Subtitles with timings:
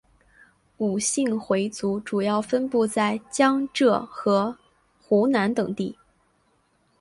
[0.77, 4.57] 伍姓回族主要分布在江浙和
[4.99, 5.95] 湖南等地。